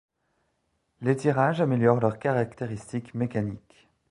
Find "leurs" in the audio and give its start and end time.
1.99-2.17